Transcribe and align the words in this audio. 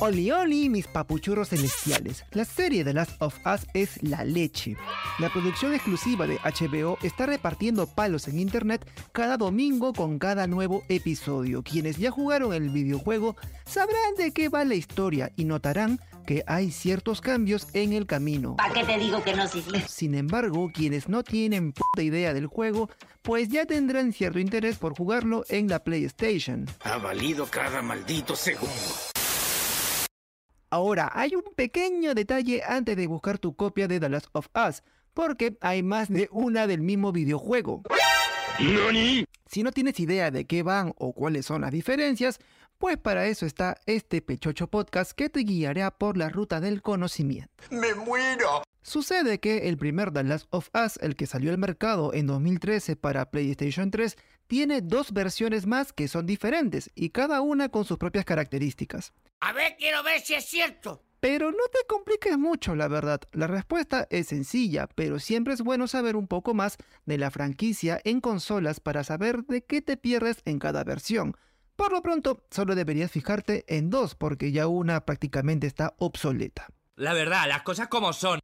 Oli 0.00 0.30
Oli, 0.30 0.68
mis 0.68 0.86
papuchurros 0.86 1.48
celestiales. 1.48 2.24
La 2.30 2.44
serie 2.44 2.84
de 2.84 2.94
Last 2.94 3.20
of 3.20 3.34
Us 3.44 3.66
es 3.74 4.00
la 4.00 4.22
leche. 4.22 4.76
La 5.18 5.28
producción 5.28 5.74
exclusiva 5.74 6.24
de 6.28 6.38
HBO 6.38 6.98
está 7.02 7.26
repartiendo 7.26 7.88
palos 7.88 8.28
en 8.28 8.38
internet 8.38 8.88
cada 9.10 9.36
domingo 9.36 9.92
con 9.92 10.20
cada 10.20 10.46
nuevo 10.46 10.84
episodio. 10.88 11.64
Quienes 11.64 11.96
ya 11.96 12.12
jugaron 12.12 12.54
el 12.54 12.70
videojuego 12.70 13.34
sabrán 13.66 14.14
de 14.16 14.30
qué 14.32 14.48
va 14.48 14.64
la 14.64 14.76
historia 14.76 15.32
y 15.34 15.44
notarán 15.46 15.98
que 16.24 16.44
hay 16.46 16.70
ciertos 16.70 17.20
cambios 17.20 17.66
en 17.72 17.92
el 17.92 18.06
camino. 18.06 18.54
¿Para 18.54 18.74
qué 18.74 18.84
te 18.84 18.98
digo 18.98 19.24
que 19.24 19.34
no, 19.34 19.48
Cisle? 19.48 19.84
Sin 19.88 20.14
embargo, 20.14 20.70
quienes 20.72 21.08
no 21.08 21.24
tienen 21.24 21.72
puta 21.72 22.02
idea 22.02 22.34
del 22.34 22.46
juego, 22.46 22.88
pues 23.22 23.48
ya 23.48 23.66
tendrán 23.66 24.12
cierto 24.12 24.38
interés 24.38 24.76
por 24.76 24.96
jugarlo 24.96 25.44
en 25.48 25.66
la 25.66 25.82
PlayStation. 25.82 26.66
Ha 26.84 26.98
valido 26.98 27.46
cada 27.46 27.82
maldito 27.82 28.36
segundo. 28.36 28.72
Ahora, 30.70 31.10
hay 31.14 31.34
un 31.34 31.44
pequeño 31.56 32.14
detalle 32.14 32.62
antes 32.66 32.96
de 32.96 33.06
buscar 33.06 33.38
tu 33.38 33.56
copia 33.56 33.88
de 33.88 34.00
The 34.00 34.08
Last 34.10 34.26
of 34.32 34.48
Us, 34.54 34.82
porque 35.14 35.56
hay 35.62 35.82
más 35.82 36.08
de 36.08 36.28
una 36.30 36.66
del 36.66 36.82
mismo 36.82 37.10
videojuego. 37.10 37.82
Si 39.46 39.62
no 39.62 39.72
tienes 39.72 39.98
idea 39.98 40.30
de 40.30 40.46
qué 40.46 40.62
van 40.62 40.92
o 40.98 41.14
cuáles 41.14 41.46
son 41.46 41.62
las 41.62 41.72
diferencias, 41.72 42.38
pues 42.76 42.98
para 42.98 43.26
eso 43.26 43.46
está 43.46 43.78
este 43.86 44.20
Pechocho 44.20 44.68
Podcast 44.68 45.12
que 45.12 45.30
te 45.30 45.40
guiará 45.40 45.90
por 45.90 46.18
la 46.18 46.28
ruta 46.28 46.60
del 46.60 46.82
conocimiento. 46.82 47.64
¡Me 47.70 47.94
muero! 47.94 48.62
Sucede 48.82 49.40
que 49.40 49.68
el 49.68 49.78
primer 49.78 50.12
The 50.12 50.24
Last 50.24 50.46
of 50.50 50.68
Us, 50.74 50.98
el 51.00 51.16
que 51.16 51.26
salió 51.26 51.50
al 51.50 51.58
mercado 51.58 52.12
en 52.12 52.26
2013 52.26 52.96
para 52.96 53.30
PlayStation 53.30 53.90
3, 53.90 54.16
tiene 54.48 54.80
dos 54.80 55.12
versiones 55.12 55.66
más 55.66 55.92
que 55.92 56.08
son 56.08 56.26
diferentes 56.26 56.90
y 56.94 57.10
cada 57.10 57.40
una 57.40 57.68
con 57.68 57.84
sus 57.84 57.98
propias 57.98 58.24
características. 58.24 59.12
A 59.40 59.52
ver, 59.52 59.76
quiero 59.78 60.02
ver 60.02 60.20
si 60.20 60.34
es 60.34 60.46
cierto. 60.46 61.04
Pero 61.20 61.50
no 61.50 61.64
te 61.72 61.80
compliques 61.88 62.38
mucho, 62.38 62.74
la 62.74 62.88
verdad. 62.88 63.20
La 63.32 63.46
respuesta 63.46 64.06
es 64.10 64.28
sencilla, 64.28 64.88
pero 64.94 65.18
siempre 65.18 65.54
es 65.54 65.62
bueno 65.62 65.86
saber 65.86 66.16
un 66.16 66.28
poco 66.28 66.54
más 66.54 66.78
de 67.06 67.18
la 67.18 67.30
franquicia 67.30 68.00
en 68.04 68.20
consolas 68.20 68.80
para 68.80 69.04
saber 69.04 69.44
de 69.44 69.64
qué 69.64 69.82
te 69.82 69.96
pierdes 69.96 70.38
en 70.44 70.58
cada 70.58 70.84
versión. 70.84 71.36
Por 71.76 71.92
lo 71.92 72.02
pronto, 72.02 72.44
solo 72.50 72.74
deberías 72.74 73.10
fijarte 73.10 73.64
en 73.68 73.90
dos 73.90 74.14
porque 74.14 74.52
ya 74.52 74.66
una 74.66 75.04
prácticamente 75.04 75.66
está 75.66 75.94
obsoleta. 75.98 76.68
La 76.96 77.12
verdad, 77.14 77.46
las 77.48 77.62
cosas 77.62 77.88
como 77.88 78.12
son. 78.12 78.40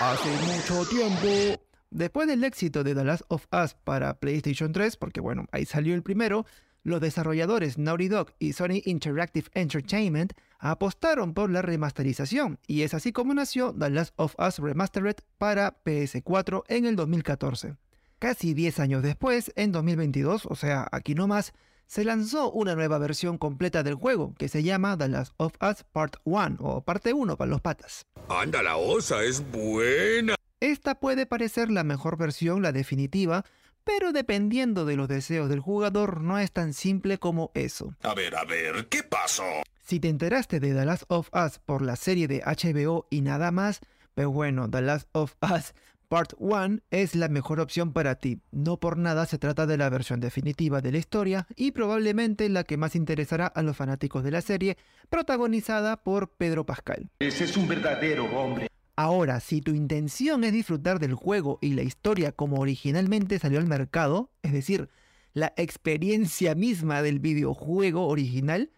Hace 0.00 0.30
mucho 0.46 0.88
tiempo. 0.88 1.59
Después 1.90 2.28
del 2.28 2.44
éxito 2.44 2.84
de 2.84 2.94
The 2.94 3.04
Last 3.04 3.24
of 3.28 3.46
Us 3.52 3.74
para 3.74 4.14
PlayStation 4.14 4.72
3, 4.72 4.96
porque 4.96 5.20
bueno, 5.20 5.46
ahí 5.50 5.66
salió 5.66 5.94
el 5.94 6.04
primero, 6.04 6.46
los 6.84 7.00
desarrolladores 7.00 7.78
Naughty 7.78 8.06
Dog 8.06 8.32
y 8.38 8.52
Sony 8.52 8.80
Interactive 8.84 9.48
Entertainment 9.54 10.32
apostaron 10.60 11.34
por 11.34 11.50
la 11.50 11.62
remasterización, 11.62 12.60
y 12.68 12.82
es 12.82 12.94
así 12.94 13.12
como 13.12 13.34
nació 13.34 13.74
The 13.76 13.90
Last 13.90 14.14
of 14.16 14.36
Us 14.38 14.60
Remastered 14.60 15.16
para 15.36 15.82
PS4 15.82 16.62
en 16.68 16.86
el 16.86 16.94
2014. 16.94 17.74
Casi 18.20 18.54
10 18.54 18.78
años 18.78 19.02
después, 19.02 19.50
en 19.56 19.72
2022, 19.72 20.46
o 20.46 20.54
sea, 20.54 20.86
aquí 20.92 21.16
nomás, 21.16 21.54
se 21.86 22.04
lanzó 22.04 22.52
una 22.52 22.76
nueva 22.76 22.98
versión 22.98 23.36
completa 23.36 23.82
del 23.82 23.96
juego 23.96 24.34
que 24.38 24.46
se 24.46 24.62
llama 24.62 24.96
The 24.96 25.08
Last 25.08 25.32
of 25.38 25.54
Us 25.60 25.82
Part 25.90 26.18
1 26.22 26.58
o 26.60 26.82
Parte 26.82 27.12
1 27.12 27.36
para 27.36 27.50
los 27.50 27.60
patas. 27.60 28.06
Anda, 28.28 28.62
la 28.62 28.76
osa 28.76 29.24
es 29.24 29.42
buena. 29.50 30.36
Esta 30.60 30.94
puede 30.94 31.24
parecer 31.24 31.70
la 31.70 31.84
mejor 31.84 32.18
versión, 32.18 32.60
la 32.60 32.72
definitiva, 32.72 33.44
pero 33.82 34.12
dependiendo 34.12 34.84
de 34.84 34.96
los 34.96 35.08
deseos 35.08 35.48
del 35.48 35.60
jugador 35.60 36.20
no 36.20 36.38
es 36.38 36.52
tan 36.52 36.74
simple 36.74 37.16
como 37.16 37.50
eso. 37.54 37.94
A 38.02 38.14
ver, 38.14 38.36
a 38.36 38.44
ver, 38.44 38.86
¿qué 38.88 39.02
pasó? 39.02 39.44
Si 39.82 40.00
te 40.00 40.08
enteraste 40.08 40.60
de 40.60 40.74
The 40.74 40.84
Last 40.84 41.04
of 41.08 41.30
Us 41.34 41.58
por 41.58 41.80
la 41.80 41.96
serie 41.96 42.28
de 42.28 42.42
HBO 42.44 43.06
y 43.08 43.22
nada 43.22 43.50
más, 43.50 43.80
pues 44.14 44.26
bueno, 44.26 44.70
The 44.70 44.82
Last 44.82 45.08
of 45.12 45.34
Us 45.42 45.72
Part 46.10 46.32
1 46.38 46.80
es 46.90 47.14
la 47.14 47.28
mejor 47.28 47.60
opción 47.60 47.92
para 47.92 48.16
ti. 48.16 48.40
No 48.50 48.80
por 48.80 48.98
nada 48.98 49.26
se 49.26 49.38
trata 49.38 49.66
de 49.66 49.76
la 49.76 49.88
versión 49.88 50.18
definitiva 50.18 50.80
de 50.80 50.90
la 50.90 50.98
historia 50.98 51.46
y 51.54 51.70
probablemente 51.70 52.48
la 52.48 52.64
que 52.64 52.76
más 52.76 52.96
interesará 52.96 53.46
a 53.46 53.62
los 53.62 53.76
fanáticos 53.76 54.24
de 54.24 54.32
la 54.32 54.40
serie, 54.40 54.76
protagonizada 55.08 56.02
por 56.02 56.30
Pedro 56.30 56.66
Pascal. 56.66 57.08
Ese 57.20 57.44
es 57.44 57.56
un 57.56 57.68
verdadero 57.68 58.24
hombre. 58.36 58.66
Ahora, 59.02 59.40
si 59.40 59.62
tu 59.62 59.70
intención 59.70 60.44
es 60.44 60.52
disfrutar 60.52 60.98
del 60.98 61.14
juego 61.14 61.58
y 61.62 61.72
la 61.72 61.80
historia 61.80 62.32
como 62.32 62.60
originalmente 62.60 63.38
salió 63.38 63.58
al 63.58 63.66
mercado, 63.66 64.30
es 64.42 64.52
decir, 64.52 64.90
la 65.32 65.54
experiencia 65.56 66.54
misma 66.54 67.00
del 67.00 67.18
videojuego 67.18 68.06
original, 68.08 68.72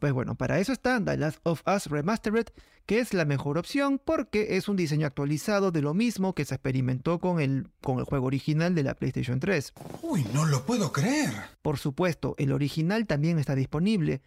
pues 0.00 0.12
bueno, 0.12 0.34
para 0.34 0.60
eso 0.60 0.74
está 0.74 1.02
The 1.02 1.16
Last 1.16 1.38
of 1.44 1.62
Us 1.66 1.86
Remastered, 1.86 2.48
que 2.84 2.98
es 2.98 3.14
la 3.14 3.24
mejor 3.24 3.56
opción 3.56 3.98
porque 4.04 4.58
es 4.58 4.68
un 4.68 4.76
diseño 4.76 5.06
actualizado 5.06 5.70
de 5.70 5.80
lo 5.80 5.94
mismo 5.94 6.34
que 6.34 6.44
se 6.44 6.56
experimentó 6.56 7.18
con 7.18 7.40
el, 7.40 7.70
con 7.80 7.98
el 7.98 8.04
juego 8.04 8.26
original 8.26 8.74
de 8.74 8.82
la 8.82 8.94
PlayStation 8.94 9.40
3. 9.40 9.72
Uy, 10.02 10.26
no 10.34 10.44
lo 10.44 10.66
puedo 10.66 10.92
creer. 10.92 11.32
Por 11.62 11.78
supuesto, 11.78 12.34
el 12.36 12.52
original 12.52 13.06
también 13.06 13.38
está 13.38 13.54
disponible, 13.54 14.20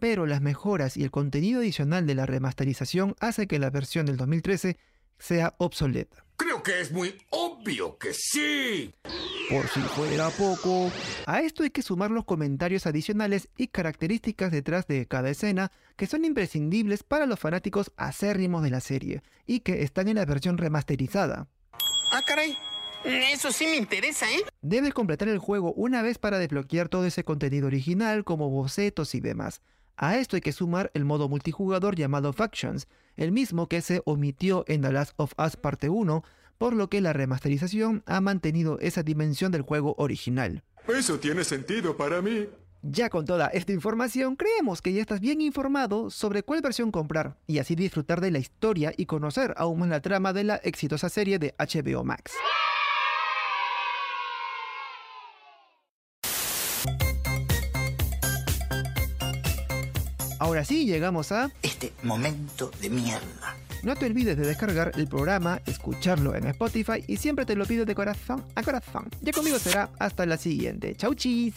pero 0.00 0.26
las 0.26 0.40
mejoras 0.40 0.96
y 0.96 1.04
el 1.04 1.10
contenido 1.10 1.60
adicional 1.60 2.06
de 2.06 2.14
la 2.14 2.26
remasterización 2.26 3.14
hace 3.20 3.46
que 3.46 3.58
la 3.58 3.70
versión 3.70 4.06
del 4.06 4.16
2013 4.16 4.78
sea 5.18 5.54
obsoleta. 5.58 6.24
Creo 6.36 6.62
que 6.62 6.80
es 6.80 6.90
muy 6.90 7.14
obvio 7.28 7.98
que 7.98 8.14
sí. 8.14 8.94
Por 9.50 9.68
si 9.68 9.80
fuera 9.80 10.30
poco, 10.30 10.90
a 11.26 11.42
esto 11.42 11.62
hay 11.62 11.70
que 11.70 11.82
sumar 11.82 12.10
los 12.10 12.24
comentarios 12.24 12.86
adicionales 12.86 13.48
y 13.58 13.68
características 13.68 14.50
detrás 14.50 14.86
de 14.86 15.06
cada 15.06 15.28
escena 15.28 15.70
que 15.96 16.06
son 16.06 16.24
imprescindibles 16.24 17.02
para 17.02 17.26
los 17.26 17.38
fanáticos 17.38 17.92
acérrimos 17.96 18.62
de 18.62 18.70
la 18.70 18.80
serie 18.80 19.22
y 19.46 19.60
que 19.60 19.82
están 19.82 20.08
en 20.08 20.16
la 20.16 20.24
versión 20.24 20.56
remasterizada. 20.56 21.46
Ah, 22.10 22.22
caray. 22.26 22.56
Eso 23.04 23.50
sí 23.50 23.66
me 23.66 23.76
interesa, 23.76 24.30
¿eh? 24.30 24.40
Debes 24.60 24.92
completar 24.92 25.28
el 25.28 25.38
juego 25.38 25.72
una 25.72 26.02
vez 26.02 26.18
para 26.18 26.38
desbloquear 26.38 26.88
todo 26.88 27.06
ese 27.06 27.24
contenido 27.24 27.66
original 27.66 28.24
como 28.24 28.50
bocetos 28.50 29.14
y 29.14 29.20
demás. 29.20 29.62
A 30.02 30.16
esto 30.16 30.34
hay 30.34 30.40
que 30.40 30.52
sumar 30.52 30.90
el 30.94 31.04
modo 31.04 31.28
multijugador 31.28 31.94
llamado 31.94 32.32
Factions, 32.32 32.88
el 33.16 33.32
mismo 33.32 33.68
que 33.68 33.82
se 33.82 34.00
omitió 34.06 34.64
en 34.66 34.80
The 34.80 34.92
Last 34.92 35.12
of 35.18 35.34
Us 35.38 35.56
Parte 35.56 35.90
1, 35.90 36.24
por 36.56 36.72
lo 36.72 36.88
que 36.88 37.02
la 37.02 37.12
remasterización 37.12 38.02
ha 38.06 38.22
mantenido 38.22 38.78
esa 38.80 39.02
dimensión 39.02 39.52
del 39.52 39.60
juego 39.60 39.94
original. 39.98 40.62
Eso 40.88 41.18
tiene 41.18 41.44
sentido 41.44 41.98
para 41.98 42.22
mí. 42.22 42.48
Ya 42.80 43.10
con 43.10 43.26
toda 43.26 43.48
esta 43.48 43.72
información, 43.72 44.36
creemos 44.36 44.80
que 44.80 44.94
ya 44.94 45.02
estás 45.02 45.20
bien 45.20 45.42
informado 45.42 46.08
sobre 46.08 46.44
cuál 46.44 46.62
versión 46.62 46.90
comprar 46.90 47.36
y 47.46 47.58
así 47.58 47.74
disfrutar 47.74 48.22
de 48.22 48.30
la 48.30 48.38
historia 48.38 48.94
y 48.96 49.04
conocer 49.04 49.52
aún 49.58 49.80
más 49.80 49.90
la 49.90 50.00
trama 50.00 50.32
de 50.32 50.44
la 50.44 50.56
exitosa 50.56 51.10
serie 51.10 51.38
de 51.38 51.54
HBO 51.58 52.04
Max. 52.04 52.32
Ahora 60.40 60.64
sí, 60.64 60.86
llegamos 60.86 61.32
a... 61.32 61.50
Este 61.62 61.92
momento 62.02 62.70
de 62.80 62.88
mierda. 62.88 63.56
No 63.82 63.94
te 63.94 64.06
olvides 64.06 64.38
de 64.38 64.46
descargar 64.46 64.90
el 64.96 65.06
programa, 65.06 65.60
escucharlo 65.66 66.34
en 66.34 66.46
Spotify 66.46 67.04
y 67.06 67.18
siempre 67.18 67.44
te 67.44 67.54
lo 67.54 67.66
pido 67.66 67.84
de 67.84 67.94
corazón 67.94 68.42
a 68.54 68.62
corazón. 68.62 69.06
Ya 69.20 69.32
conmigo 69.32 69.58
será 69.58 69.90
hasta 69.98 70.24
la 70.24 70.38
siguiente. 70.38 70.94
Chau 70.96 71.14
chis. 71.14 71.52